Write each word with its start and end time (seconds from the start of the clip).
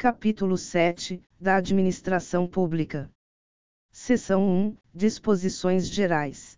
Capítulo 0.00 0.56
7 0.56 1.20
da 1.40 1.56
Administração 1.56 2.46
Pública. 2.46 3.10
Seção 3.90 4.48
1 4.48 4.76
Disposições 4.94 5.88
Gerais. 5.88 6.56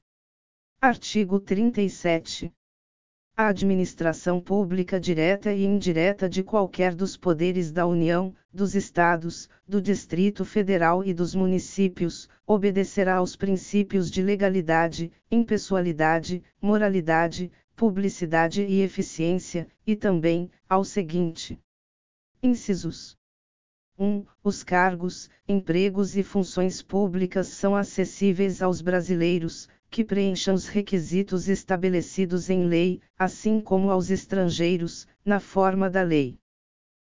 Artigo 0.78 1.40
37. 1.40 2.52
A 3.34 3.48
administração 3.48 4.42
pública 4.42 5.00
direta 5.00 5.54
e 5.54 5.64
indireta 5.64 6.28
de 6.28 6.44
qualquer 6.44 6.94
dos 6.94 7.16
poderes 7.16 7.72
da 7.72 7.86
União, 7.86 8.34
dos 8.52 8.74
Estados, 8.74 9.48
do 9.66 9.80
Distrito 9.80 10.44
Federal 10.44 11.02
e 11.02 11.14
dos 11.14 11.34
municípios, 11.34 12.28
obedecerá 12.46 13.16
aos 13.16 13.36
princípios 13.36 14.10
de 14.10 14.20
legalidade, 14.20 15.10
impessoalidade, 15.30 16.42
moralidade, 16.60 17.50
publicidade 17.74 18.62
e 18.64 18.82
eficiência, 18.82 19.66
e 19.86 19.96
também, 19.96 20.50
ao 20.68 20.84
seguinte: 20.84 21.58
Incisos 22.42 23.18
1. 24.00 24.24
Os 24.42 24.62
cargos, 24.62 25.28
empregos 25.46 26.16
e 26.16 26.22
funções 26.22 26.80
públicas 26.80 27.48
são 27.48 27.76
acessíveis 27.76 28.62
aos 28.62 28.80
brasileiros, 28.80 29.68
que 29.90 30.02
preencham 30.02 30.54
os 30.54 30.66
requisitos 30.66 31.50
estabelecidos 31.50 32.48
em 32.48 32.64
lei, 32.64 33.02
assim 33.18 33.60
como 33.60 33.90
aos 33.90 34.08
estrangeiros, 34.08 35.06
na 35.22 35.38
forma 35.38 35.90
da 35.90 36.02
lei. 36.02 36.38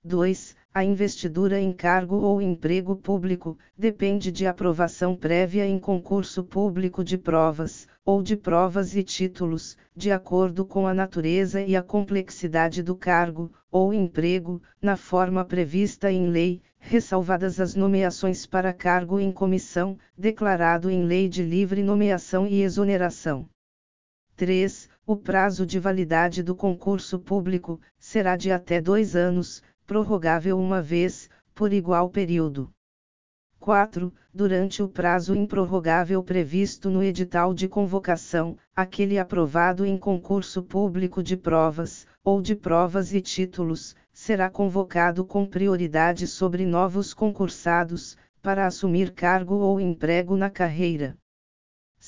2. 0.05 0.55
A 0.75 0.85
investidura 0.85 1.59
em 1.59 1.73
cargo 1.73 2.17
ou 2.17 2.43
emprego 2.43 2.95
público 2.95 3.57
depende 3.79 4.31
de 4.31 4.47
aprovação 4.47 5.17
prévia 5.17 5.67
em 5.67 5.79
concurso 5.79 6.45
público 6.45 7.03
de 7.03 7.17
provas, 7.17 7.89
ou 8.05 8.23
de 8.23 8.37
provas 8.37 8.95
e 8.95 9.03
títulos, 9.03 9.79
de 9.97 10.11
acordo 10.11 10.67
com 10.67 10.87
a 10.87 10.93
natureza 10.93 11.63
e 11.63 11.75
a 11.75 11.83
complexidade 11.83 12.83
do 12.83 12.95
cargo, 12.95 13.51
ou 13.71 13.95
emprego, 13.95 14.61
na 14.83 14.97
forma 14.97 15.43
prevista 15.45 16.13
em 16.13 16.29
lei, 16.29 16.61
ressalvadas 16.87 17.61
as 17.61 17.75
nomeações 17.75 18.45
para 18.45 18.73
cargo 18.73 19.19
em 19.19 19.33
comissão, 19.33 19.99
declarado 20.17 20.91
em 20.91 21.05
lei 21.05 21.29
de 21.29 21.43
livre 21.43 21.83
nomeação 21.83 22.47
e 22.47 22.61
exoneração. 22.61 23.49
3. 24.37 24.89
O 25.07 25.17
prazo 25.17 25.65
de 25.65 25.79
validade 25.79 26.43
do 26.43 26.55
concurso 26.55 27.19
público 27.19 27.81
será 27.99 28.37
de 28.37 28.51
até 28.51 28.81
dois 28.81 29.17
anos, 29.17 29.63
prorrogável 29.87 30.59
uma 30.59 30.83
vez, 30.83 31.31
por 31.55 31.73
igual 31.73 32.11
período. 32.11 32.71
4. 33.65 34.13
Durante 34.35 34.83
o 34.83 34.89
prazo 34.91 35.35
improrrogável 35.35 36.23
previsto 36.23 36.91
no 36.91 37.03
edital 37.03 37.55
de 37.55 37.67
convocação, 37.67 38.59
aquele 38.77 39.19
aprovado 39.19 39.87
em 39.87 39.97
concurso 39.97 40.63
público 40.63 41.23
de 41.23 41.35
provas, 41.35 42.07
ou 42.23 42.43
de 42.43 42.55
provas 42.55 43.15
e 43.15 43.23
títulos, 43.23 43.97
será 44.13 44.51
convocado 44.51 45.25
com 45.25 45.47
prioridade 45.47 46.27
sobre 46.27 46.67
novos 46.67 47.15
concursados, 47.15 48.19
para 48.43 48.67
assumir 48.67 49.13
cargo 49.13 49.55
ou 49.55 49.81
emprego 49.81 50.37
na 50.37 50.51
carreira. 50.51 51.17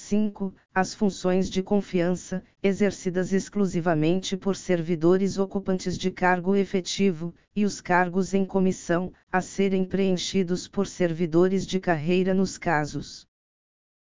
5. 0.07 0.55
As 0.73 0.95
funções 0.95 1.51
de 1.51 1.65
confiança, 1.65 2.41
exercidas 2.63 3.33
exclusivamente 3.33 4.37
por 4.37 4.55
servidores 4.55 5.37
ocupantes 5.37 5.99
de 5.99 6.13
cargo 6.13 6.55
efetivo, 6.55 7.35
e 7.57 7.65
os 7.65 7.81
cargos 7.81 8.33
em 8.33 8.45
comissão, 8.45 9.13
a 9.33 9.41
serem 9.41 9.85
preenchidos 9.85 10.69
por 10.69 10.87
servidores 10.87 11.67
de 11.67 11.81
carreira 11.81 12.33
nos 12.33 12.57
casos. 12.57 13.27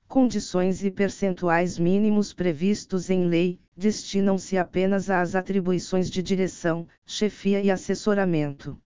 Condições 0.06 0.84
e 0.84 0.92
percentuais 0.92 1.80
mínimos 1.80 2.34
previstos 2.34 3.10
em 3.10 3.26
lei, 3.26 3.62
destinam-se 3.78 4.58
apenas 4.58 5.10
às 5.10 5.36
atribuições 5.36 6.10
de 6.10 6.22
direção, 6.22 6.86
chefia 7.06 7.62
e 7.62 7.72
assessoramento. 7.72 8.78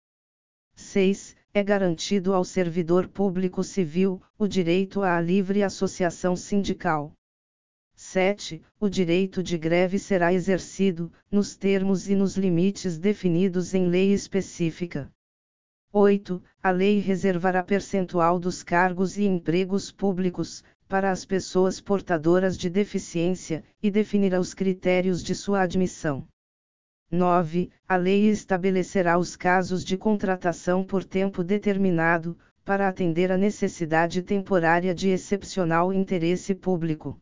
6 0.75 1.36
é 1.59 1.65
garantido 1.65 2.35
ao 2.35 2.45
servidor 2.45 3.09
público 3.09 3.65
civil 3.65 4.21
o 4.39 4.47
direito 4.47 5.01
à 5.01 5.19
livre 5.19 5.63
associação 5.63 6.37
sindical. 6.37 7.15
7. 7.95 8.61
O 8.79 8.91
direito 8.91 9.43
de 9.43 9.57
greve 9.57 9.99
será 9.99 10.35
exercido, 10.35 11.11
nos 11.31 11.57
termos 11.57 12.11
e 12.11 12.15
nos 12.15 12.37
limites 12.37 12.99
definidos 12.99 13.73
em 13.73 13.89
lei 13.89 14.13
específica. 14.13 15.11
8. 15.91 16.43
A 16.63 16.71
lei 16.71 16.99
reservará 16.99 17.63
percentual 17.63 18.39
dos 18.39 18.63
cargos 18.63 19.17
e 19.17 19.25
empregos 19.25 19.91
públicos, 19.91 20.63
para 20.87 21.11
as 21.11 21.25
pessoas 21.25 21.81
portadoras 21.81 22.59
de 22.59 22.69
deficiência, 22.69 23.65
e 23.83 23.91
definirá 23.91 24.39
os 24.39 24.53
critérios 24.53 25.23
de 25.23 25.35
sua 25.35 25.63
admissão. 25.63 26.29
9. 27.11 27.71
A 27.89 27.97
lei 27.97 28.29
estabelecerá 28.29 29.19
os 29.19 29.37
casos 29.37 29.85
de 29.85 29.97
contratação 29.97 30.85
por 30.85 31.05
tempo 31.05 31.45
determinado, 31.45 32.37
para 32.65 32.89
atender 32.89 33.31
a 33.31 33.37
necessidade 33.37 34.23
temporária 34.23 34.93
de 34.93 35.09
excepcional 35.09 35.93
interesse 35.93 36.55
público. 36.55 37.21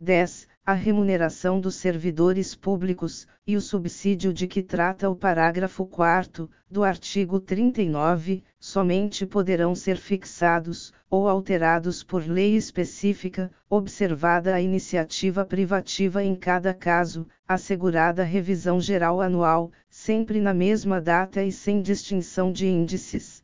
10. 0.00 0.48
A 0.66 0.72
remuneração 0.72 1.60
dos 1.60 1.74
servidores 1.74 2.54
públicos, 2.54 3.26
e 3.46 3.54
o 3.54 3.60
subsídio 3.60 4.32
de 4.32 4.46
que 4.46 4.62
trata 4.62 5.10
o 5.10 5.14
parágrafo 5.14 5.84
4 5.84 6.48
do 6.70 6.82
artigo 6.82 7.38
39, 7.38 8.42
somente 8.58 9.26
poderão 9.26 9.74
ser 9.74 9.98
fixados, 9.98 10.90
ou 11.10 11.28
alterados 11.28 12.02
por 12.02 12.26
lei 12.26 12.56
específica, 12.56 13.50
observada 13.68 14.54
a 14.54 14.60
iniciativa 14.62 15.44
privativa 15.44 16.24
em 16.24 16.34
cada 16.34 16.72
caso, 16.72 17.26
assegurada 17.46 18.24
revisão 18.24 18.80
geral 18.80 19.20
anual, 19.20 19.70
sempre 19.90 20.40
na 20.40 20.54
mesma 20.54 20.98
data 20.98 21.42
e 21.42 21.52
sem 21.52 21.82
distinção 21.82 22.50
de 22.50 22.66
índices. 22.66 23.43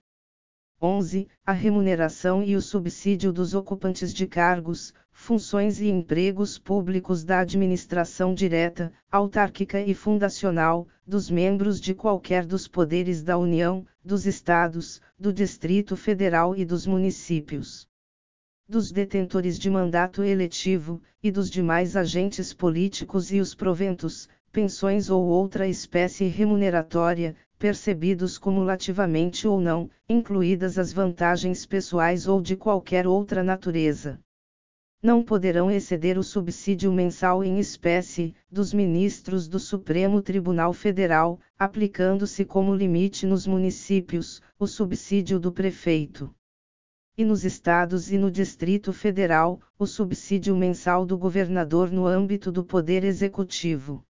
11. 0.82 1.28
A 1.44 1.52
remuneração 1.52 2.42
e 2.42 2.56
o 2.56 2.62
subsídio 2.62 3.32
dos 3.32 3.52
ocupantes 3.52 4.14
de 4.14 4.26
cargos, 4.26 4.94
funções 5.12 5.78
e 5.78 5.88
empregos 5.90 6.58
públicos 6.58 7.22
da 7.22 7.40
administração 7.40 8.32
direta, 8.32 8.90
autárquica 9.12 9.78
e 9.78 9.92
fundacional, 9.92 10.88
dos 11.06 11.30
membros 11.30 11.78
de 11.78 11.94
qualquer 11.94 12.46
dos 12.46 12.66
poderes 12.66 13.22
da 13.22 13.36
União, 13.36 13.84
dos 14.02 14.24
Estados, 14.24 15.02
do 15.18 15.30
Distrito 15.34 15.96
Federal 15.96 16.56
e 16.56 16.64
dos 16.64 16.86
municípios. 16.86 17.86
Dos 18.66 18.90
detentores 18.90 19.58
de 19.58 19.68
mandato 19.68 20.22
eletivo, 20.22 21.02
e 21.22 21.30
dos 21.30 21.50
demais 21.50 21.94
agentes 21.94 22.54
políticos 22.54 23.30
e 23.30 23.38
os 23.38 23.54
proventos, 23.54 24.30
pensões 24.50 25.10
ou 25.10 25.26
outra 25.26 25.68
espécie 25.68 26.24
remuneratória, 26.24 27.36
percebidos 27.60 28.38
cumulativamente 28.38 29.46
ou 29.46 29.60
não, 29.60 29.90
incluídas 30.08 30.78
as 30.78 30.94
vantagens 30.94 31.66
pessoais 31.66 32.26
ou 32.26 32.40
de 32.40 32.56
qualquer 32.56 33.06
outra 33.06 33.44
natureza. 33.44 34.18
Não 35.02 35.22
poderão 35.22 35.70
exceder 35.70 36.16
o 36.16 36.22
subsídio 36.22 36.90
mensal 36.90 37.44
em 37.44 37.58
espécie, 37.58 38.34
dos 38.50 38.72
ministros 38.72 39.46
do 39.46 39.58
Supremo 39.58 40.22
Tribunal 40.22 40.72
Federal, 40.72 41.38
aplicando-se 41.58 42.46
como 42.46 42.74
limite 42.74 43.26
nos 43.26 43.46
municípios, 43.46 44.40
o 44.58 44.66
subsídio 44.66 45.38
do 45.38 45.52
prefeito. 45.52 46.34
E 47.14 47.26
nos 47.26 47.44
estados 47.44 48.10
e 48.10 48.16
no 48.16 48.30
Distrito 48.30 48.90
Federal, 48.90 49.60
o 49.78 49.86
subsídio 49.86 50.56
mensal 50.56 51.04
do 51.04 51.18
governador 51.18 51.90
no 51.90 52.06
âmbito 52.06 52.50
do 52.50 52.64
Poder 52.64 53.04
Executivo 53.04 54.02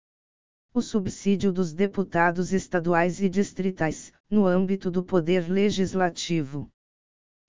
o 0.79 0.81
subsídio 0.81 1.51
dos 1.51 1.73
deputados 1.73 2.53
estaduais 2.53 3.21
e 3.21 3.29
distritais, 3.29 4.13
no 4.31 4.47
âmbito 4.47 4.93
do 4.93 5.03
Poder 5.03 5.51
Legislativo. 5.51 6.71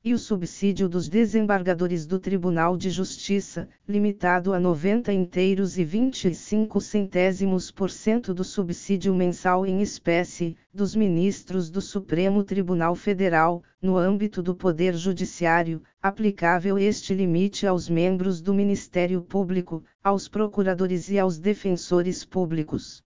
E 0.04 0.16
o 0.16 0.18
subsídio 0.18 0.90
dos 0.90 1.08
desembargadores 1.08 2.08
do 2.08 2.18
Tribunal 2.18 2.76
de 2.76 2.90
Justiça, 2.90 3.70
limitado 3.88 4.52
a 4.52 4.60
90 4.60 5.14
inteiros 5.14 5.78
e 5.78 5.84
25 5.84 6.82
centésimos 6.82 7.70
por 7.70 7.92
cento 7.92 8.34
do 8.34 8.44
subsídio 8.44 9.14
mensal 9.14 9.64
em 9.64 9.82
espécie, 9.82 10.58
dos 10.74 10.96
ministros 10.96 11.70
do 11.70 11.82
Supremo 11.82 12.44
Tribunal 12.44 12.96
Federal, 12.96 13.62
no 13.80 13.96
âmbito 13.96 14.42
do 14.42 14.56
Poder 14.56 14.96
Judiciário, 14.96 15.84
aplicável 16.02 16.80
este 16.80 17.14
limite 17.14 17.68
aos 17.68 17.88
membros 17.88 18.42
do 18.42 18.56
Ministério 18.56 19.22
Público, 19.22 19.84
aos 20.04 20.28
procuradores 20.28 21.12
e 21.12 21.20
aos 21.20 21.38
defensores 21.38 22.26
públicos. 22.26 23.04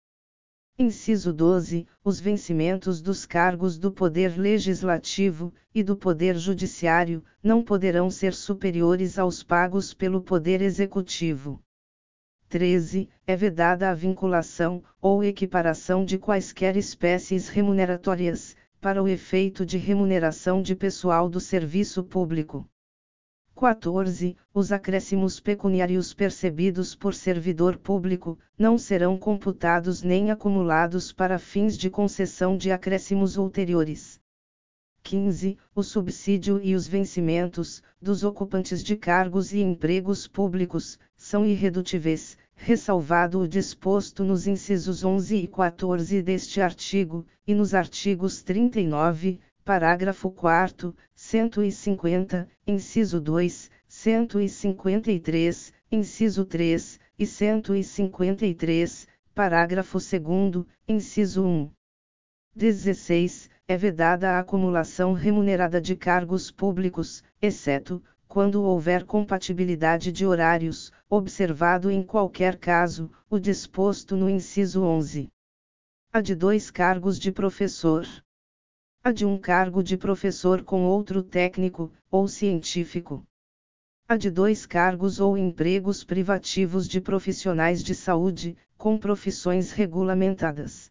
Inciso 0.78 1.32
12. 1.32 1.86
Os 2.04 2.20
vencimentos 2.20 3.00
dos 3.00 3.28
cargos 3.28 3.78
do 3.78 3.92
Poder 3.92 4.40
Legislativo 4.40 5.54
e 5.72 5.84
do 5.84 5.96
Poder 5.96 6.36
Judiciário 6.36 7.24
não 7.44 7.62
poderão 7.62 8.10
ser 8.10 8.34
superiores 8.34 9.20
aos 9.20 9.44
pagos 9.44 9.94
pelo 9.94 10.20
Poder 10.20 10.64
Executivo. 10.64 11.62
13. 12.50 13.08
É 13.28 13.36
vedada 13.36 13.92
a 13.92 13.94
vinculação 13.94 14.84
ou 15.00 15.24
equiparação 15.24 16.04
de 16.04 16.18
quaisquer 16.18 16.76
espécies 16.76 17.50
remuneratórias, 17.50 18.56
para 18.82 19.02
o 19.02 19.08
efeito 19.08 19.64
de 19.64 19.78
remuneração 19.78 20.60
de 20.60 20.76
pessoal 20.76 21.30
do 21.30 21.40
serviço 21.40 22.04
público. 22.04 22.68
14. 23.56 24.36
Os 24.54 24.72
acréscimos 24.72 25.40
pecuniários 25.40 26.14
percebidos 26.14 26.96
por 26.96 27.14
servidor 27.14 27.78
público 27.78 28.38
não 28.58 28.78
serão 28.78 29.18
computados 29.18 30.02
nem 30.02 30.32
acumulados 30.32 31.14
para 31.14 31.38
fins 31.38 31.78
de 31.78 31.90
concessão 31.90 32.58
de 32.58 32.72
acréscimos 32.72 33.38
ulteriores. 33.38 34.20
15, 35.04 35.58
o 35.76 35.84
subsídio 35.84 36.60
e 36.64 36.74
os 36.74 36.88
vencimentos 36.88 37.84
dos 38.02 38.24
ocupantes 38.24 38.84
de 38.84 38.96
cargos 38.96 39.54
e 39.54 39.62
empregos 39.62 40.28
públicos 40.28 40.98
são 41.16 41.46
irredutíveis, 41.46 42.38
ressalvado 42.56 43.40
o 43.40 43.48
disposto 43.48 44.24
nos 44.24 44.48
incisos 44.48 45.04
11 45.04 45.36
e 45.36 45.48
14 45.48 46.22
deste 46.22 46.60
artigo, 46.60 47.26
e 47.46 47.54
nos 47.54 47.74
artigos 47.74 48.42
39, 48.42 49.40
parágrafo 49.64 50.30
4, 50.30 50.94
150, 51.16 52.50
inciso 52.68 53.22
2, 53.22 53.72
153, 53.88 55.74
inciso 55.92 56.46
3, 56.46 57.00
e 57.18 57.26
153, 57.26 59.08
parágrafo 59.34 60.00
2, 60.00 60.66
inciso 60.88 61.46
1. 61.46 61.72
16. 62.56 63.50
É 63.66 63.78
vedada 63.78 64.32
a 64.32 64.40
acumulação 64.40 65.14
remunerada 65.14 65.80
de 65.80 65.96
cargos 65.96 66.52
públicos, 66.52 67.24
exceto, 67.42 68.04
quando 68.28 68.64
houver 68.64 69.06
compatibilidade 69.06 70.12
de 70.12 70.26
horários, 70.26 70.92
observado 71.10 71.90
em 71.90 72.04
qualquer 72.04 72.58
caso, 72.58 73.10
o 73.30 73.40
disposto 73.40 74.18
no 74.18 74.30
inciso 74.30 74.84
11. 74.84 75.32
A 76.12 76.20
de 76.20 76.36
dois 76.36 76.70
cargos 76.70 77.18
de 77.18 77.32
professor. 77.32 78.06
A 79.06 79.12
de 79.12 79.26
um 79.26 79.38
cargo 79.38 79.84
de 79.84 79.98
professor 79.98 80.64
com 80.64 80.86
outro 80.86 81.22
técnico, 81.22 81.92
ou 82.10 82.26
científico. 82.26 83.22
A 84.08 84.16
de 84.16 84.32
dois 84.32 84.66
cargos 84.66 85.20
ou 85.20 85.38
empregos 85.38 86.06
privativos 86.06 86.88
de 86.88 87.02
profissionais 87.02 87.84
de 87.84 87.94
saúde, 87.94 88.56
com 88.78 88.98
profissões 88.98 89.74
regulamentadas. 89.74 90.90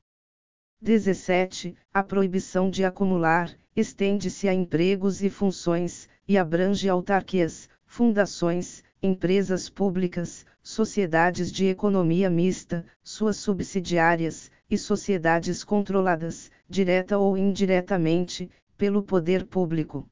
17. 0.82 1.75
A 1.91 2.03
proibição 2.03 2.69
de 2.69 2.85
acumular 2.85 3.50
estende-se 3.75 4.47
a 4.47 4.53
empregos 4.53 5.23
e 5.23 5.31
funções, 5.31 6.06
e 6.29 6.37
abrange 6.37 6.91
autarquias, 6.91 7.67
fundações, 7.87 8.85
empresas 9.03 9.70
públicas, 9.70 10.44
sociedades 10.62 11.50
de 11.50 11.64
economia 11.64 12.29
mista, 12.29 12.85
suas 13.03 13.38
subsidiárias, 13.38 14.50
e 14.72 14.78
sociedades 14.78 15.62
controladas, 15.62 16.50
direta 16.66 17.19
ou 17.19 17.36
indiretamente, 17.36 18.50
pelo 18.74 19.02
poder 19.02 19.44
público. 19.44 20.08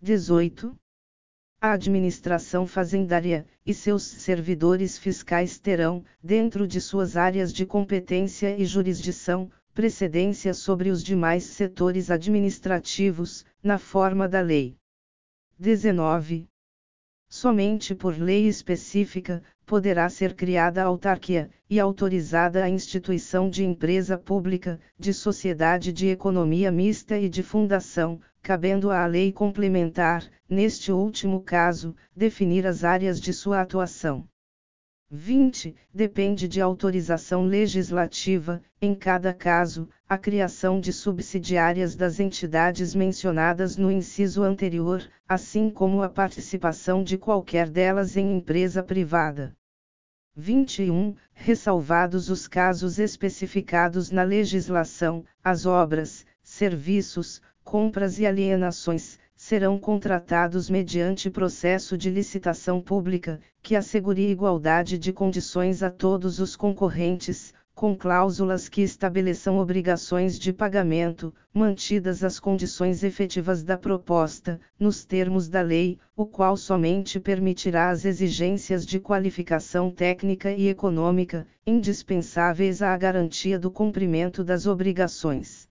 18. 0.00 0.78
A 1.60 1.72
administração 1.72 2.64
fazendária 2.64 3.44
e 3.66 3.74
seus 3.74 4.04
servidores 4.04 4.96
fiscais 4.96 5.58
terão, 5.58 6.04
dentro 6.22 6.64
de 6.64 6.80
suas 6.80 7.16
áreas 7.16 7.52
de 7.52 7.66
competência 7.66 8.56
e 8.56 8.64
jurisdição, 8.64 9.50
precedência 9.74 10.54
sobre 10.54 10.88
os 10.88 11.02
demais 11.02 11.42
setores 11.42 12.08
administrativos, 12.08 13.44
na 13.60 13.78
forma 13.78 14.28
da 14.28 14.40
lei. 14.40 14.76
19. 15.58 16.46
Somente 17.28 17.96
por 17.96 18.16
lei 18.16 18.46
específica, 18.46 19.42
poderá 19.64 20.08
ser 20.08 20.34
criada 20.34 20.82
autarquia, 20.82 21.50
e 21.68 21.80
autorizada 21.80 22.64
a 22.64 22.68
instituição 22.68 23.48
de 23.48 23.64
empresa 23.64 24.18
pública, 24.18 24.78
de 24.98 25.12
sociedade 25.12 25.92
de 25.92 26.08
economia 26.08 26.70
mista 26.70 27.18
e 27.18 27.28
de 27.28 27.42
fundação, 27.42 28.20
cabendo 28.42 28.90
à 28.90 29.06
lei 29.06 29.32
complementar, 29.32 30.28
neste 30.48 30.90
último 30.92 31.40
caso, 31.40 31.94
definir 32.14 32.66
as 32.66 32.84
áreas 32.84 33.20
de 33.20 33.32
sua 33.32 33.60
atuação. 33.60 34.28
20. 35.14 35.76
Depende 35.92 36.48
de 36.48 36.58
autorização 36.58 37.44
legislativa, 37.44 38.62
em 38.80 38.94
cada 38.94 39.34
caso, 39.34 39.86
a 40.08 40.16
criação 40.16 40.80
de 40.80 40.90
subsidiárias 40.90 41.94
das 41.94 42.18
entidades 42.18 42.94
mencionadas 42.94 43.76
no 43.76 43.92
inciso 43.92 44.42
anterior, 44.42 45.06
assim 45.28 45.68
como 45.68 46.02
a 46.02 46.08
participação 46.08 47.04
de 47.04 47.18
qualquer 47.18 47.68
delas 47.68 48.16
em 48.16 48.38
empresa 48.38 48.82
privada. 48.82 49.54
21. 50.34 51.14
Ressalvados 51.34 52.30
os 52.30 52.48
casos 52.48 52.98
especificados 52.98 54.10
na 54.10 54.22
legislação, 54.22 55.26
as 55.44 55.66
obras, 55.66 56.24
serviços, 56.42 57.42
compras 57.62 58.18
e 58.18 58.24
alienações, 58.24 59.18
serão 59.44 59.76
contratados 59.76 60.70
mediante 60.70 61.28
processo 61.28 61.98
de 61.98 62.08
licitação 62.08 62.80
pública, 62.80 63.40
que 63.60 63.74
assegure 63.74 64.30
igualdade 64.30 64.96
de 64.96 65.12
condições 65.12 65.82
a 65.82 65.90
todos 65.90 66.38
os 66.38 66.54
concorrentes, 66.54 67.52
com 67.74 67.96
cláusulas 67.96 68.68
que 68.68 68.82
estabeleçam 68.82 69.58
obrigações 69.58 70.38
de 70.38 70.52
pagamento, 70.52 71.34
mantidas 71.52 72.22
as 72.22 72.38
condições 72.38 73.02
efetivas 73.02 73.64
da 73.64 73.76
proposta, 73.76 74.60
nos 74.78 75.04
termos 75.04 75.48
da 75.48 75.60
lei, 75.60 75.98
o 76.16 76.24
qual 76.24 76.56
somente 76.56 77.18
permitirá 77.18 77.90
as 77.90 78.04
exigências 78.04 78.86
de 78.86 79.00
qualificação 79.00 79.90
técnica 79.90 80.52
e 80.52 80.68
econômica, 80.68 81.48
indispensáveis 81.66 82.80
à 82.80 82.96
garantia 82.96 83.58
do 83.58 83.72
cumprimento 83.72 84.44
das 84.44 84.68
obrigações. 84.68 85.68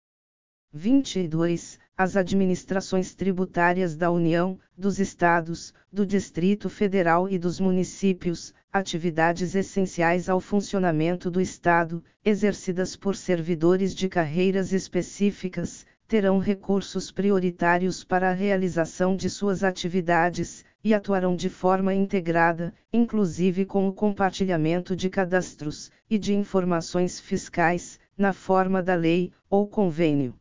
22 0.73 1.81
as 1.99 2.15
administrações 2.15 3.15
tributárias 3.15 3.97
da 3.97 4.11
União, 4.11 4.59
dos 4.77 4.99
Estados, 4.99 5.73
do 5.91 6.05
Distrito 6.05 6.69
Federal 6.69 7.27
e 7.27 7.39
dos 7.39 7.59
municípios, 7.59 8.53
atividades 8.71 9.55
essenciais 9.55 10.29
ao 10.29 10.39
funcionamento 10.39 11.31
do 11.31 11.41
Estado, 11.41 12.05
exercidas 12.23 12.97
por 12.97 13.17
servidores 13.17 13.95
de 13.95 14.11
carreiras 14.11 14.75
específicas, 14.75 15.87
terão 16.07 16.39
recursos 16.39 17.11
prioritários 17.11 18.05
para 18.05 18.29
a 18.29 18.35
realização 18.35 19.17
de 19.17 19.31
suas 19.31 19.65
atividades, 19.65 20.67
e 20.85 20.93
atuarão 20.93 21.35
de 21.35 21.49
forma 21.49 21.95
integrada, 21.95 22.75
inclusive 22.93 23.65
com 23.65 23.89
o 23.89 23.93
compartilhamento 23.93 24.95
de 24.95 25.09
cadastros 25.09 25.91
e 26.11 26.19
de 26.19 26.35
informações 26.35 27.19
fiscais, 27.19 27.99
na 28.19 28.35
forma 28.35 28.83
da 28.83 28.95
lei 28.95 29.33
ou 29.49 29.67
convênio. 29.67 30.35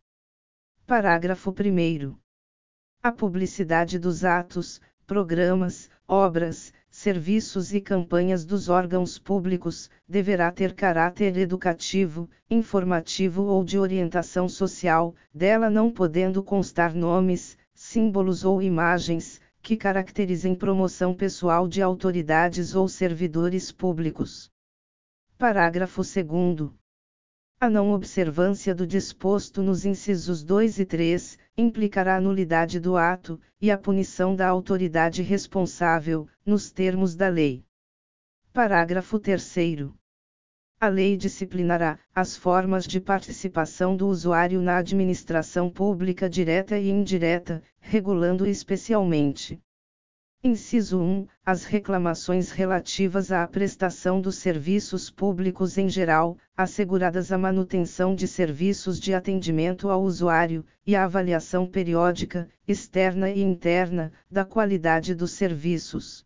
Parágrafo 0.88 1.50
1. 1.50 2.16
A 3.02 3.12
publicidade 3.12 3.98
dos 3.98 4.24
atos, 4.24 4.80
programas, 5.08 5.90
obras, 6.08 6.72
serviços 6.92 7.74
e 7.74 7.82
campanhas 7.82 8.46
dos 8.46 8.70
órgãos 8.70 9.18
públicos 9.18 9.90
deverá 10.08 10.52
ter 10.52 10.76
caráter 10.76 11.38
educativo, 11.38 12.30
informativo 12.48 13.46
ou 13.46 13.64
de 13.64 13.80
orientação 13.80 14.48
social, 14.48 15.16
dela 15.34 15.72
não 15.72 15.90
podendo 15.90 16.44
constar 16.44 16.94
nomes, 16.94 17.58
símbolos 17.74 18.46
ou 18.46 18.62
imagens 18.62 19.42
que 19.64 19.76
caracterizem 19.76 20.54
promoção 20.54 21.16
pessoal 21.16 21.68
de 21.68 21.82
autoridades 21.82 22.76
ou 22.76 22.88
servidores 22.88 23.72
públicos. 23.72 24.52
Parágrafo 25.36 26.04
2. 26.04 26.70
A 27.58 27.70
não 27.70 27.94
observância 27.94 28.76
do 28.76 28.86
disposto 28.86 29.64
nos 29.64 29.86
incisos 29.86 30.44
2 30.44 30.78
e 30.78 30.86
3 30.86 31.38
implicará 31.58 32.18
a 32.18 32.22
nulidade 32.22 32.80
do 32.80 32.98
ato 32.98 33.40
e 33.62 33.72
a 33.72 33.78
punição 33.78 34.36
da 34.36 34.48
autoridade 34.48 35.24
responsável, 35.24 36.28
nos 36.46 36.70
termos 36.70 37.16
da 37.16 37.30
lei. 37.30 37.66
Parágrafo 38.54 39.18
3. 39.18 39.56
A 40.80 40.88
lei 40.90 41.16
disciplinará 41.16 41.98
as 42.14 42.36
formas 42.36 42.86
de 42.86 43.00
participação 43.00 43.96
do 43.96 44.08
usuário 44.08 44.62
na 44.62 44.78
administração 44.78 45.70
pública 45.70 46.30
direta 46.30 46.78
e 46.78 46.90
indireta, 46.90 47.64
regulando 47.80 48.46
especialmente 48.46 49.60
Inciso 50.48 51.00
1. 51.00 51.28
As 51.44 51.66
reclamações 51.66 52.52
relativas 52.52 53.32
à 53.32 53.48
prestação 53.48 54.22
dos 54.22 54.36
serviços 54.36 55.10
públicos 55.10 55.76
em 55.76 55.90
geral, 55.90 56.38
asseguradas 56.56 57.32
a 57.32 57.38
manutenção 57.40 58.14
de 58.14 58.28
serviços 58.28 59.00
de 59.00 59.12
atendimento 59.12 59.90
ao 59.90 60.04
usuário, 60.04 60.64
e 60.86 60.96
a 60.96 61.04
avaliação 61.04 61.66
periódica, 61.66 62.48
externa 62.68 63.32
e 63.32 63.42
interna, 63.42 64.12
da 64.30 64.46
qualidade 64.46 65.16
dos 65.16 65.32
serviços. 65.32 66.24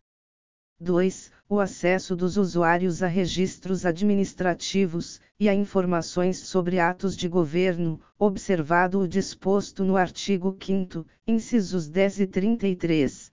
2. 0.78 1.32
O 1.48 1.58
acesso 1.58 2.14
dos 2.14 2.36
usuários 2.36 3.02
a 3.02 3.06
registros 3.06 3.86
administrativos, 3.86 5.18
e 5.38 5.48
a 5.48 5.54
informações 5.54 6.36
sobre 6.40 6.78
atos 6.78 7.16
de 7.16 7.26
governo, 7.26 7.98
observado 8.18 9.00
o 9.00 9.08
disposto 9.08 9.82
no 9.82 9.96
artigo 9.96 10.54
5, 10.62 11.06
incisos 11.26 11.88
10 11.88 12.20
e 12.20 12.26
33. 12.26 13.29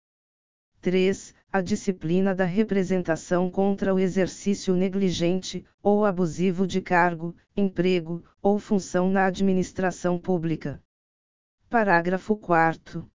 3. 0.84 1.34
A 1.50 1.62
disciplina 1.62 2.34
da 2.34 2.44
representação 2.44 3.50
contra 3.50 3.94
o 3.94 3.98
exercício 3.98 4.76
negligente, 4.76 5.64
ou 5.82 6.04
abusivo 6.04 6.66
de 6.66 6.82
cargo, 6.82 7.34
emprego, 7.56 8.22
ou 8.42 8.58
função 8.58 9.08
na 9.10 9.24
administração 9.24 10.18
pública. 10.18 10.82
Parágrafo 11.70 12.36
4. 12.36 13.10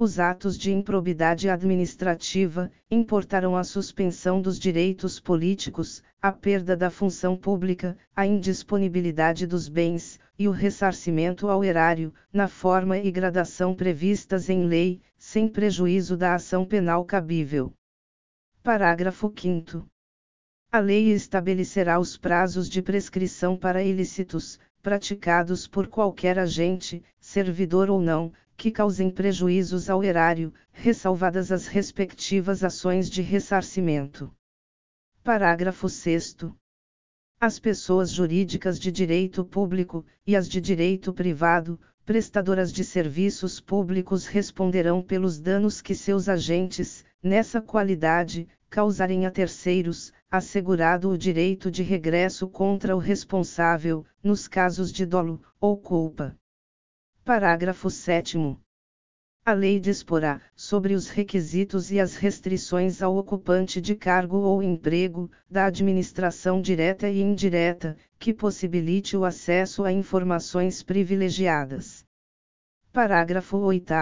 Os 0.00 0.18
atos 0.18 0.56
de 0.56 0.72
improbidade 0.72 1.50
administrativa 1.50 2.72
importarão 2.90 3.54
a 3.54 3.62
suspensão 3.62 4.40
dos 4.40 4.58
direitos 4.58 5.20
políticos, 5.20 6.02
a 6.22 6.32
perda 6.32 6.74
da 6.74 6.90
função 6.90 7.36
pública, 7.36 7.98
a 8.16 8.24
indisponibilidade 8.24 9.46
dos 9.46 9.68
bens, 9.68 10.18
e 10.38 10.48
o 10.48 10.52
ressarcimento 10.52 11.50
ao 11.50 11.62
erário, 11.62 12.14
na 12.32 12.48
forma 12.48 12.96
e 12.96 13.10
gradação 13.10 13.74
previstas 13.74 14.48
em 14.48 14.64
lei, 14.64 15.02
sem 15.18 15.46
prejuízo 15.46 16.16
da 16.16 16.34
ação 16.34 16.64
penal 16.64 17.04
cabível. 17.04 17.70
Parágrafo 18.62 19.30
5. 19.36 19.86
A 20.72 20.78
lei 20.78 21.12
estabelecerá 21.12 22.00
os 22.00 22.16
prazos 22.16 22.70
de 22.70 22.80
prescrição 22.80 23.54
para 23.54 23.82
ilícitos, 23.82 24.58
praticados 24.82 25.66
por 25.66 25.88
qualquer 25.88 26.38
agente, 26.38 27.04
servidor 27.18 27.90
ou 27.90 28.00
não, 28.00 28.32
que 28.60 28.70
causem 28.70 29.08
prejuízos 29.08 29.88
ao 29.88 30.04
erário, 30.04 30.52
ressalvadas 30.70 31.50
as 31.50 31.66
respectivas 31.66 32.62
ações 32.62 33.08
de 33.08 33.22
ressarcimento. 33.22 34.30
Parágrafo 35.24 35.88
6. 35.88 36.36
As 37.40 37.58
pessoas 37.58 38.10
jurídicas 38.10 38.78
de 38.78 38.92
direito 38.92 39.46
público, 39.46 40.04
e 40.26 40.36
as 40.36 40.46
de 40.46 40.60
direito 40.60 41.10
privado, 41.10 41.80
prestadoras 42.04 42.70
de 42.70 42.84
serviços 42.84 43.62
públicos 43.62 44.26
responderão 44.26 45.00
pelos 45.00 45.40
danos 45.40 45.80
que 45.80 45.94
seus 45.94 46.28
agentes, 46.28 47.02
nessa 47.22 47.62
qualidade, 47.62 48.46
causarem 48.68 49.24
a 49.24 49.30
terceiros, 49.30 50.12
assegurado 50.30 51.08
o 51.08 51.16
direito 51.16 51.70
de 51.70 51.82
regresso 51.82 52.46
contra 52.46 52.94
o 52.94 52.98
responsável, 52.98 54.04
nos 54.22 54.46
casos 54.46 54.92
de 54.92 55.06
dolo 55.06 55.40
ou 55.58 55.78
culpa. 55.78 56.36
Parágrafo 57.24 57.90
7. 57.90 58.56
A 59.44 59.52
lei 59.52 59.78
disporá 59.78 60.40
sobre 60.56 60.94
os 60.94 61.08
requisitos 61.08 61.92
e 61.92 62.00
as 62.00 62.16
restrições 62.16 63.02
ao 63.02 63.16
ocupante 63.16 63.80
de 63.80 63.94
cargo 63.94 64.38
ou 64.38 64.62
emprego, 64.62 65.30
da 65.48 65.66
administração 65.66 66.62
direta 66.62 67.08
e 67.08 67.20
indireta, 67.20 67.96
que 68.18 68.32
possibilite 68.32 69.16
o 69.16 69.24
acesso 69.24 69.84
a 69.84 69.92
informações 69.92 70.82
privilegiadas. 70.82 72.04
Parágrafo 72.90 73.58
8. 73.58 73.92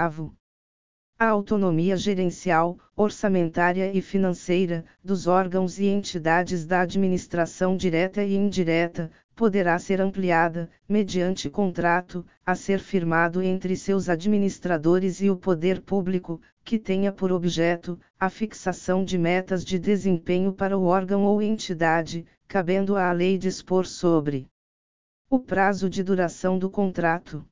A 1.18 1.26
autonomia 1.26 1.96
gerencial, 1.96 2.78
orçamentária 2.96 3.92
e 3.92 4.00
financeira, 4.00 4.84
dos 5.02 5.26
órgãos 5.26 5.78
e 5.80 5.86
entidades 5.86 6.64
da 6.64 6.82
administração 6.82 7.76
direta 7.76 8.22
e 8.22 8.36
indireta, 8.36 9.10
poderá 9.38 9.78
ser 9.78 10.00
ampliada, 10.00 10.68
mediante 10.88 11.48
contrato, 11.48 12.26
a 12.44 12.56
ser 12.56 12.80
firmado 12.80 13.40
entre 13.40 13.76
seus 13.76 14.08
administradores 14.08 15.20
e 15.20 15.30
o 15.30 15.36
poder 15.36 15.80
público, 15.80 16.40
que 16.64 16.76
tenha 16.76 17.12
por 17.12 17.30
objeto 17.30 18.00
a 18.18 18.28
fixação 18.28 19.04
de 19.04 19.16
metas 19.16 19.64
de 19.64 19.78
desempenho 19.78 20.52
para 20.52 20.76
o 20.76 20.82
órgão 20.82 21.22
ou 21.22 21.40
entidade, 21.40 22.26
cabendo 22.48 22.96
à 22.96 23.12
lei 23.12 23.38
dispor 23.38 23.86
sobre 23.86 24.48
o 25.30 25.38
prazo 25.38 25.88
de 25.88 26.02
duração 26.02 26.58
do 26.58 26.68
contrato. 26.68 27.46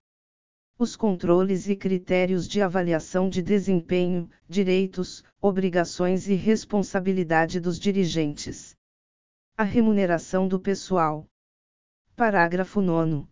Os 0.77 0.97
controles 0.97 1.69
e 1.69 1.77
critérios 1.77 2.49
de 2.49 2.61
avaliação 2.61 3.29
de 3.29 3.41
desempenho, 3.41 4.29
direitos, 4.49 5.23
obrigações 5.41 6.27
e 6.27 6.35
responsabilidade 6.35 7.61
dos 7.61 7.79
dirigentes. 7.79 8.75
A 9.57 9.63
remuneração 9.63 10.49
do 10.49 10.59
pessoal. 10.59 11.25
Parágrafo 12.17 12.81
9. 12.81 13.27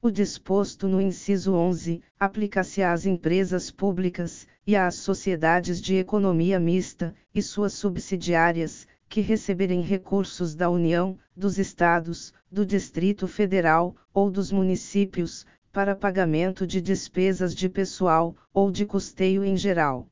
O 0.00 0.12
disposto 0.12 0.86
no 0.86 1.00
inciso 1.00 1.54
11 1.54 2.00
aplica-se 2.20 2.80
às 2.80 3.04
empresas 3.04 3.72
públicas 3.72 4.46
e 4.64 4.76
às 4.76 4.94
sociedades 4.94 5.82
de 5.82 5.96
economia 5.96 6.60
mista 6.60 7.12
e 7.34 7.42
suas 7.42 7.72
subsidiárias 7.72 8.86
que 9.08 9.20
receberem 9.20 9.80
recursos 9.80 10.54
da 10.54 10.70
União, 10.70 11.18
dos 11.36 11.58
Estados, 11.58 12.32
do 12.48 12.64
Distrito 12.64 13.26
Federal 13.26 13.96
ou 14.14 14.30
dos 14.30 14.52
municípios 14.52 15.44
para 15.72 15.96
pagamento 15.96 16.64
de 16.64 16.80
despesas 16.80 17.56
de 17.56 17.68
pessoal 17.68 18.36
ou 18.54 18.70
de 18.70 18.86
custeio 18.86 19.44
em 19.44 19.56
geral. 19.56 20.06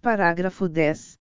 Parágrafo 0.00 0.68
10 0.68 1.19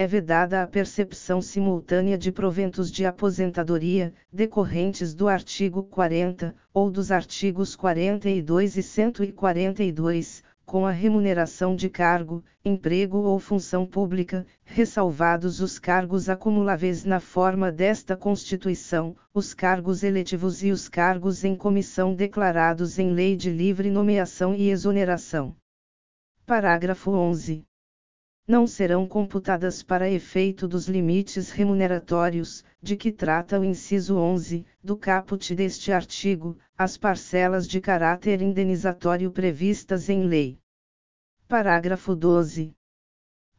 é 0.00 0.06
vedada 0.06 0.62
a 0.62 0.66
percepção 0.68 1.42
simultânea 1.42 2.16
de 2.16 2.30
proventos 2.30 2.88
de 2.88 3.04
aposentadoria, 3.04 4.14
decorrentes 4.32 5.12
do 5.12 5.26
artigo 5.26 5.82
40, 5.82 6.54
ou 6.72 6.88
dos 6.88 7.10
artigos 7.10 7.74
42 7.74 8.76
e 8.76 8.82
142, 8.84 10.44
com 10.64 10.86
a 10.86 10.92
remuneração 10.92 11.74
de 11.74 11.90
cargo, 11.90 12.44
emprego 12.64 13.18
ou 13.18 13.40
função 13.40 13.84
pública, 13.84 14.46
ressalvados 14.62 15.60
os 15.60 15.80
cargos 15.80 16.28
acumuláveis 16.28 17.04
na 17.04 17.18
forma 17.18 17.72
desta 17.72 18.16
Constituição, 18.16 19.16
os 19.34 19.52
cargos 19.52 20.04
eletivos 20.04 20.62
e 20.62 20.70
os 20.70 20.88
cargos 20.88 21.42
em 21.42 21.56
comissão 21.56 22.14
declarados 22.14 23.00
em 23.00 23.10
lei 23.10 23.34
de 23.34 23.50
livre 23.50 23.90
nomeação 23.90 24.54
e 24.54 24.70
exoneração. 24.70 25.56
Parágrafo 26.46 27.10
11 27.10 27.67
não 28.48 28.66
serão 28.66 29.06
computadas 29.06 29.82
para 29.82 30.08
efeito 30.08 30.66
dos 30.66 30.88
limites 30.88 31.50
remuneratórios, 31.50 32.64
de 32.82 32.96
que 32.96 33.12
trata 33.12 33.60
o 33.60 33.64
inciso 33.64 34.16
11, 34.16 34.64
do 34.82 34.96
caput 34.96 35.54
deste 35.54 35.92
artigo, 35.92 36.56
as 36.76 36.96
parcelas 36.96 37.68
de 37.68 37.78
caráter 37.78 38.40
indenizatório 38.40 39.30
previstas 39.30 40.08
em 40.08 40.24
lei. 40.24 40.58
Parágrafo 41.46 42.16
12. 42.16 42.72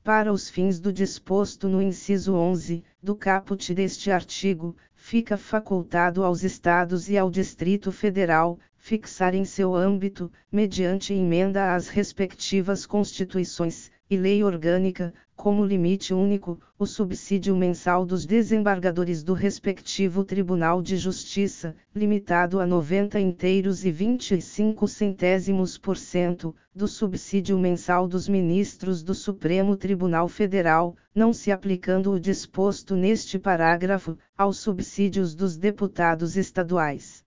Para 0.04 0.34
os 0.34 0.50
fins 0.50 0.80
do 0.80 0.92
disposto 0.92 1.70
no 1.70 1.84
inciso 1.84 2.34
11, 2.34 2.84
do 3.04 3.16
caput 3.16 3.72
deste 3.76 4.10
artigo, 4.10 4.76
fica 4.96 5.38
facultado 5.38 6.24
aos 6.24 6.44
Estados 6.44 7.08
e 7.10 7.16
ao 7.16 7.30
Distrito 7.30 7.92
Federal, 7.92 8.58
fixar 8.76 9.36
em 9.36 9.46
seu 9.46 9.76
âmbito, 9.76 10.32
mediante 10.52 11.14
emenda 11.14 11.76
às 11.76 11.90
respectivas 11.90 12.88
Constituições, 12.88 13.92
e 14.10 14.18
lei 14.18 14.44
orgânica, 14.44 15.14
como 15.36 15.64
limite 15.64 16.14
único, 16.14 16.60
o 16.78 16.86
subsídio 16.86 17.56
mensal 17.56 18.06
dos 18.06 18.26
desembargadores 18.26 19.24
do 19.24 19.34
respectivo 19.34 20.24
Tribunal 20.24 20.82
de 20.82 20.98
Justiça, 20.98 21.76
limitado 21.96 22.60
a 22.60 22.66
90 22.66 23.20
inteiros 23.20 23.86
e 23.86 23.92
25 23.92 24.88
centésimos 24.88 25.78
por 25.78 25.96
cento, 25.96 26.56
do 26.74 26.88
subsídio 26.88 27.58
mensal 27.60 28.08
dos 28.08 28.28
ministros 28.28 29.04
do 29.04 29.14
Supremo 29.14 29.78
Tribunal 29.78 30.28
Federal, 30.28 30.96
não 31.14 31.32
se 31.32 31.52
aplicando 31.52 32.12
o 32.12 32.20
disposto 32.20 32.96
neste 32.96 33.38
parágrafo, 33.38 34.18
aos 34.38 34.58
subsídios 34.58 35.36
dos 35.36 35.56
deputados 35.56 36.36
estaduais 36.36 37.24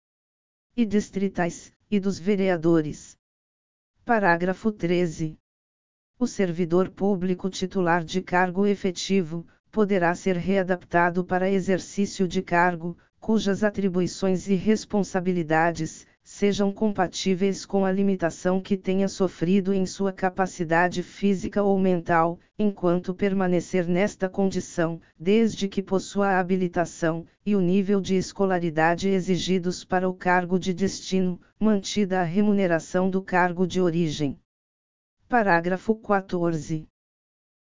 e 0.77 0.87
distritais, 0.87 1.73
e 1.91 2.01
dos 2.01 2.19
vereadores. 2.19 3.19
Parágrafo 4.05 4.73
13. 4.73 5.40
O 6.23 6.27
servidor 6.27 6.91
público 6.91 7.49
titular 7.49 8.05
de 8.05 8.21
cargo 8.21 8.67
efetivo 8.67 9.47
poderá 9.73 10.15
ser 10.15 10.37
readaptado 10.37 11.25
para 11.25 11.49
exercício 11.49 12.29
de 12.29 12.43
cargo, 12.43 12.95
cujas 13.19 13.65
atribuições 13.65 14.47
e 14.47 14.55
responsabilidades 14.55 16.07
sejam 16.23 16.71
compatíveis 16.71 17.65
com 17.65 17.87
a 17.87 17.91
limitação 17.91 18.61
que 18.61 18.77
tenha 18.77 19.09
sofrido 19.09 19.73
em 19.73 19.87
sua 19.87 20.13
capacidade 20.13 21.03
física 21.03 21.63
ou 21.63 21.79
mental, 21.79 22.39
enquanto 22.59 23.15
permanecer 23.15 23.89
nesta 23.89 24.29
condição, 24.29 25.01
desde 25.19 25.69
que 25.69 25.83
possua 25.83 26.27
a 26.29 26.39
habilitação 26.39 27.25
e 27.47 27.57
o 27.57 27.63
nível 27.63 27.99
de 27.99 28.15
escolaridade 28.15 29.09
exigidos 29.09 29.87
para 29.87 30.07
o 30.07 30.13
cargo 30.13 30.59
de 30.59 30.75
destino, 30.75 31.41
mantida 31.59 32.21
a 32.21 32.25
remuneração 32.25 33.09
do 33.09 33.23
cargo 33.23 33.67
de 33.67 33.81
origem. 33.81 34.39
Parágrafo 35.31 35.95
14. 35.95 36.89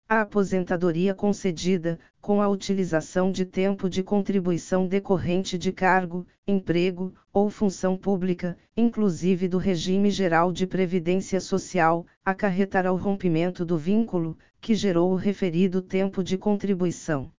A 0.09 0.21
aposentadoria 0.21 1.13
concedida, 1.13 1.99
com 2.19 2.41
a 2.41 2.49
utilização 2.49 3.31
de 3.31 3.45
tempo 3.45 3.87
de 3.87 4.01
contribuição 4.01 4.87
decorrente 4.87 5.55
de 5.55 5.71
cargo, 5.71 6.25
emprego 6.47 7.13
ou 7.31 7.47
função 7.47 7.95
pública, 7.95 8.57
inclusive 8.75 9.47
do 9.47 9.59
regime 9.59 10.09
geral 10.09 10.51
de 10.51 10.65
previdência 10.65 11.39
social, 11.39 12.07
acarretará 12.25 12.91
o 12.91 12.97
rompimento 12.97 13.63
do 13.63 13.77
vínculo 13.77 14.35
que 14.59 14.73
gerou 14.73 15.11
o 15.11 15.15
referido 15.15 15.79
tempo 15.79 16.23
de 16.23 16.39
contribuição. 16.39 17.31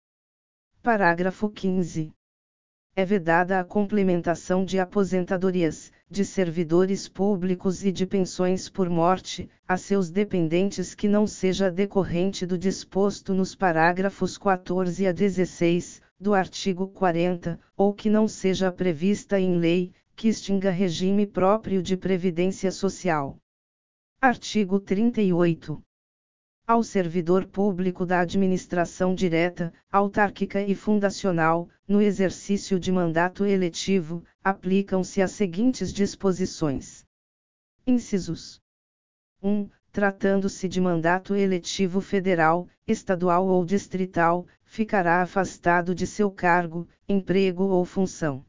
Parágrafo 0.80 1.50
15 1.50 2.12
é 2.96 3.04
vedada 3.04 3.58
a 3.60 3.64
complementação 3.64 4.64
de 4.64 4.78
aposentadorias, 4.78 5.92
de 6.10 6.24
servidores 6.24 7.08
públicos 7.08 7.84
e 7.84 7.92
de 7.92 8.04
pensões 8.04 8.68
por 8.68 8.90
morte, 8.90 9.48
a 9.66 9.76
seus 9.76 10.10
dependentes 10.10 10.94
que 10.94 11.08
não 11.08 11.26
seja 11.26 11.70
decorrente 11.70 12.44
do 12.44 12.58
disposto 12.58 13.32
nos 13.32 13.54
parágrafos 13.54 14.36
14 14.36 15.06
a 15.06 15.12
16, 15.12 16.02
do 16.18 16.34
artigo 16.34 16.88
40, 16.88 17.58
ou 17.76 17.94
que 17.94 18.10
não 18.10 18.26
seja 18.26 18.70
prevista 18.72 19.40
em 19.40 19.56
lei, 19.56 19.92
que 20.14 20.28
extinga 20.28 20.70
regime 20.70 21.26
próprio 21.26 21.82
de 21.82 21.96
previdência 21.96 22.70
social. 22.70 23.38
Artigo 24.20 24.78
38. 24.78 25.82
Ao 26.70 26.84
servidor 26.84 27.48
público 27.48 28.06
da 28.06 28.20
administração 28.20 29.12
direta, 29.12 29.72
autárquica 29.90 30.62
e 30.62 30.72
fundacional, 30.76 31.68
no 31.88 32.00
exercício 32.00 32.78
de 32.78 32.92
mandato 32.92 33.44
eletivo, 33.44 34.22
aplicam-se 34.40 35.20
as 35.20 35.32
seguintes 35.32 35.92
disposições. 35.92 37.04
Incisos 37.84 38.60
1. 39.42 39.68
Tratando-se 39.90 40.68
de 40.68 40.80
mandato 40.80 41.34
eletivo 41.34 42.00
federal, 42.00 42.68
estadual 42.86 43.48
ou 43.48 43.64
distrital, 43.64 44.46
ficará 44.62 45.22
afastado 45.22 45.92
de 45.92 46.06
seu 46.06 46.30
cargo, 46.30 46.86
emprego 47.08 47.64
ou 47.64 47.84
função. 47.84 48.44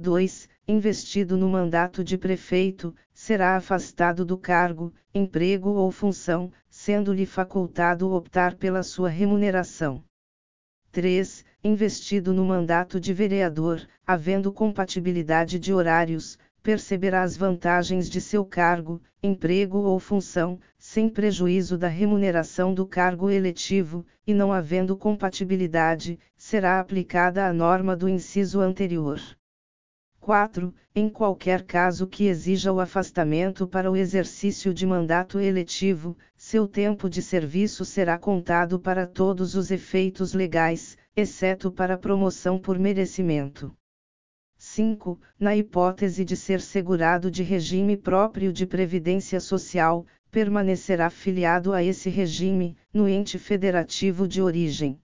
2. 0.00 0.48
Investido 0.66 1.36
no 1.36 1.46
mandato 1.46 2.02
de 2.02 2.16
prefeito, 2.16 2.94
será 3.12 3.56
afastado 3.56 4.24
do 4.24 4.38
cargo, 4.38 4.94
emprego 5.14 5.70
ou 5.70 5.92
função, 5.92 6.50
sendo-lhe 6.70 7.26
facultado 7.26 8.10
optar 8.10 8.54
pela 8.54 8.82
sua 8.82 9.10
remuneração. 9.10 10.02
3. 10.90 11.44
Investido 11.62 12.32
no 12.32 12.46
mandato 12.46 12.98
de 12.98 13.12
vereador, 13.12 13.86
havendo 14.06 14.50
compatibilidade 14.50 15.58
de 15.58 15.74
horários, 15.74 16.38
perceberá 16.62 17.22
as 17.22 17.36
vantagens 17.36 18.08
de 18.08 18.22
seu 18.22 18.42
cargo, 18.42 19.02
emprego 19.22 19.78
ou 19.78 20.00
função, 20.00 20.58
sem 20.78 21.10
prejuízo 21.10 21.76
da 21.76 21.88
remuneração 21.88 22.72
do 22.72 22.86
cargo 22.86 23.28
eletivo, 23.28 24.06
e 24.26 24.32
não 24.32 24.50
havendo 24.50 24.96
compatibilidade, 24.96 26.18
será 26.38 26.80
aplicada 26.80 27.46
a 27.46 27.52
norma 27.52 27.94
do 27.94 28.08
inciso 28.08 28.60
anterior. 28.60 29.20
4. 30.20 30.74
Em 30.94 31.08
qualquer 31.08 31.62
caso 31.62 32.06
que 32.06 32.26
exija 32.26 32.70
o 32.70 32.78
afastamento 32.78 33.66
para 33.66 33.90
o 33.90 33.96
exercício 33.96 34.74
de 34.74 34.86
mandato 34.86 35.40
eletivo, 35.40 36.16
seu 36.36 36.68
tempo 36.68 37.08
de 37.08 37.22
serviço 37.22 37.84
será 37.84 38.18
contado 38.18 38.78
para 38.78 39.06
todos 39.06 39.54
os 39.54 39.70
efeitos 39.70 40.34
legais, 40.34 40.96
exceto 41.16 41.72
para 41.72 41.96
promoção 41.96 42.58
por 42.58 42.78
merecimento. 42.78 43.74
5. 44.58 45.18
Na 45.38 45.56
hipótese 45.56 46.22
de 46.22 46.36
ser 46.36 46.60
segurado 46.60 47.30
de 47.30 47.42
regime 47.42 47.96
próprio 47.96 48.52
de 48.52 48.66
previdência 48.66 49.40
social, 49.40 50.06
permanecerá 50.30 51.08
filiado 51.08 51.72
a 51.72 51.82
esse 51.82 52.10
regime, 52.10 52.76
no 52.92 53.08
ente 53.08 53.38
federativo 53.38 54.28
de 54.28 54.42
origem. 54.42 55.00